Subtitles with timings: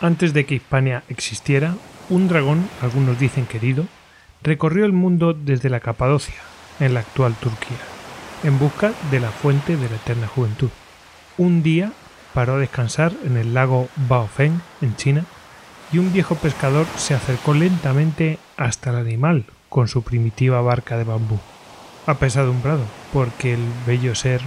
[0.00, 1.74] Antes de que Hispania existiera,
[2.10, 3.86] un dragón, algunos dicen querido,
[4.42, 6.34] recorrió el mundo desde la Capadocia,
[6.80, 7.78] en la actual Turquía,
[8.44, 10.68] en busca de la fuente de la eterna juventud.
[11.38, 11.92] Un día
[12.34, 15.24] paró a descansar en el lago Baofeng, en China,
[15.90, 21.04] y un viejo pescador se acercó lentamente hasta el animal con su primitiva barca de
[21.04, 21.38] bambú,
[22.06, 24.42] apesadumbrado porque el bello ser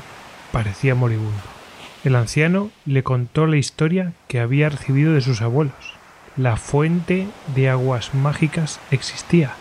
[0.51, 1.58] parecía moribundo.
[2.05, 5.97] El anciano le contó la historia que había recibido de sus abuelos.
[6.37, 9.51] La fuente de aguas mágicas existía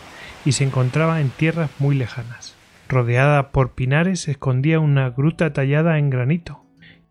[0.45, 2.57] y se encontraba en tierras muy lejanas.
[2.89, 6.65] Rodeada por pinares se escondía una gruta tallada en granito,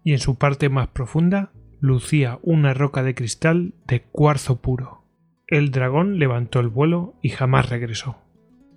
[0.04, 1.52] y en su parte más profunda
[1.82, 5.04] lucía una roca de cristal de cuarzo puro.
[5.46, 8.18] El dragón levantó el vuelo y jamás regresó.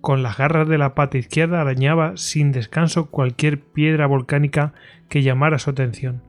[0.01, 4.73] Con las garras de la pata izquierda arañaba sin descanso cualquier piedra volcánica
[5.07, 6.23] que llamara su atención,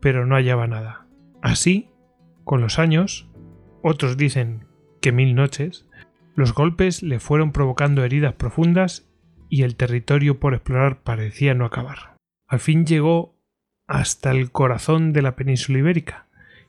[0.00, 1.06] pero no hallaba nada.
[1.42, 1.90] Así,
[2.44, 3.28] con los años,
[3.82, 4.66] otros dicen
[5.00, 5.86] que mil noches,
[6.34, 9.08] los golpes le fueron provocando heridas profundas
[9.48, 12.16] y el territorio por explorar parecía no acabar.
[12.46, 13.36] Al fin llegó
[13.86, 16.26] hasta el corazón de la península ibérica,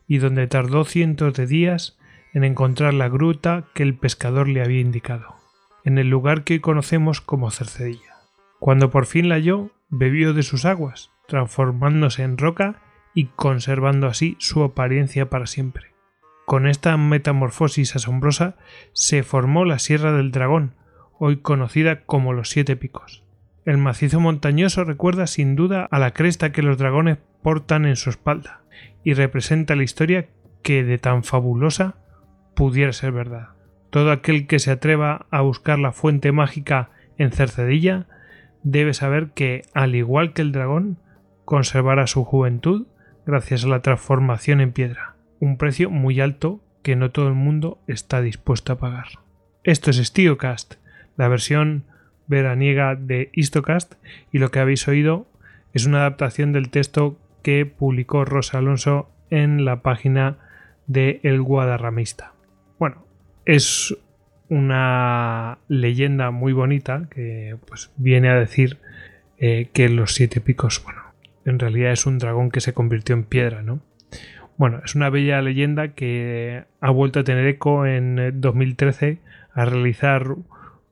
[0.07, 1.97] y donde tardó cientos de días
[2.33, 5.35] en encontrar la gruta que el pescador le había indicado,
[5.83, 8.15] en el lugar que hoy conocemos como Cercedilla.
[8.59, 12.81] Cuando por fin la halló, bebió de sus aguas, transformándose en roca
[13.13, 15.93] y conservando así su apariencia para siempre.
[16.45, 18.55] Con esta metamorfosis asombrosa
[18.93, 20.73] se formó la Sierra del Dragón,
[21.19, 23.23] hoy conocida como los Siete Picos.
[23.65, 28.09] El macizo montañoso recuerda sin duda a la cresta que los dragones portan en su
[28.09, 28.61] espalda
[29.03, 30.27] y representa la historia
[30.63, 31.97] que de tan fabulosa
[32.55, 33.49] pudiera ser verdad.
[33.89, 38.07] Todo aquel que se atreva a buscar la fuente mágica en Cercedilla
[38.63, 40.97] debe saber que, al igual que el dragón,
[41.45, 42.87] conservará su juventud
[43.25, 47.79] gracias a la transformación en piedra, un precio muy alto que no todo el mundo
[47.87, 49.07] está dispuesto a pagar.
[49.63, 50.75] Esto es StioCast,
[51.17, 51.83] la versión
[52.27, 53.95] veraniega de Histocast
[54.31, 55.27] y lo que habéis oído
[55.73, 60.37] es una adaptación del texto que publicó Rosa Alonso en la página
[60.87, 62.33] de El Guadarramista.
[62.77, 63.05] Bueno,
[63.45, 63.95] es
[64.49, 68.77] una leyenda muy bonita que pues viene a decir
[69.37, 71.01] eh, que los siete picos, bueno,
[71.45, 73.81] en realidad es un dragón que se convirtió en piedra, ¿no?
[74.57, 79.19] Bueno, es una bella leyenda que ha vuelto a tener eco en 2013
[79.53, 80.35] a realizar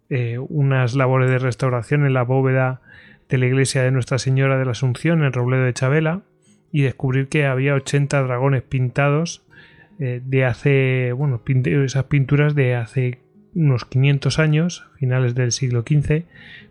[0.10, 2.82] eh, unas labores de restauración en la bóveda
[3.28, 6.22] de la iglesia de Nuestra Señora de la Asunción en Robledo de Chabela
[6.72, 9.44] y descubrir que había 80 dragones pintados
[10.00, 13.20] eh, de hace, bueno, esas pinturas de hace
[13.54, 16.24] unos 500 años, finales del siglo XV,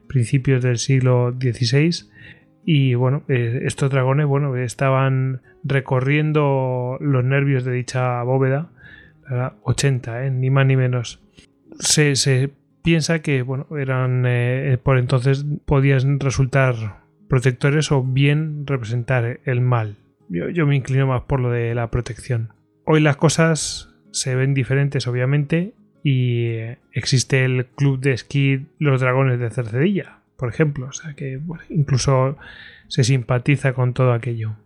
[0.07, 2.09] principios del siglo XVI.
[2.67, 8.69] Y bueno, eh, estos dragones, bueno, estaban recorriendo los nervios de dicha bóveda,
[9.63, 11.23] 80, ni más ni menos.
[11.79, 12.51] Se, se
[12.83, 16.75] piensa que bueno, eran eh, por entonces podían resultar
[17.29, 19.97] protectores o bien representar el mal.
[20.29, 22.53] Yo, me inclino más por lo de la protección.
[22.85, 26.53] Hoy las cosas se ven diferentes, obviamente, y
[26.93, 32.37] existe el club de esquí Los Dragones de Cercedilla, por ejemplo, o sea que incluso
[32.89, 34.57] se simpatiza con todo aquello.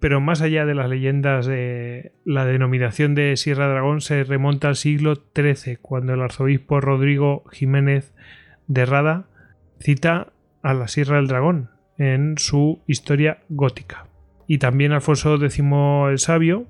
[0.00, 5.14] Pero más allá de las leyendas, la denominación de Sierra Dragón se remonta al siglo
[5.34, 8.12] XIII, cuando el arzobispo Rodrigo Jiménez
[8.66, 9.26] de Rada
[9.78, 14.06] cita a la Sierra del Dragón en su historia gótica.
[14.48, 16.66] Y también Alfonso X el Sabio,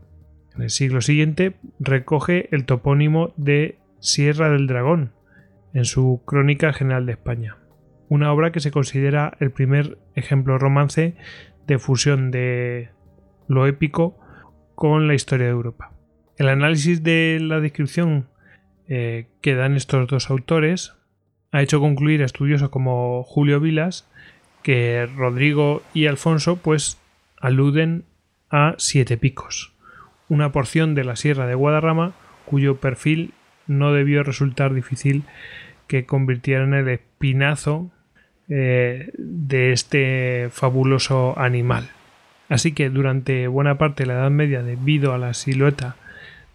[0.55, 5.13] en el siglo siguiente, recoge el topónimo de Sierra del Dragón
[5.73, 7.57] en su Crónica General de España,
[8.13, 11.17] una obra que se considera el primer ejemplo romance
[11.67, 12.91] de fusión de
[13.49, 14.19] lo épico
[14.75, 15.93] con la historia de Europa.
[16.37, 18.29] El análisis de la descripción
[18.87, 20.93] eh, que dan estos dos autores
[21.53, 24.07] ha hecho concluir a estudiosos como Julio Vilas
[24.63, 27.01] que Rodrigo y Alfonso pues
[27.41, 28.05] aluden
[28.51, 29.73] a Siete Picos,
[30.29, 32.13] una porción de la Sierra de Guadarrama
[32.45, 33.33] cuyo perfil
[33.67, 35.23] no debió resultar difícil
[35.87, 37.91] que convirtiera en el espinazo
[38.55, 41.89] eh, de este fabuloso animal.
[42.51, 45.97] Así que durante buena parte de la Edad Media, debido a la silueta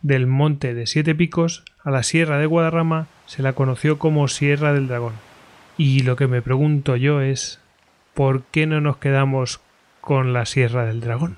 [0.04, 4.74] del monte de siete picos, a la Sierra de Guadarrama se la conoció como Sierra
[4.74, 5.14] del Dragón.
[5.76, 7.60] Y lo que me pregunto yo es,
[8.14, 9.60] ¿por qué no nos quedamos
[10.00, 11.38] con la Sierra del Dragón?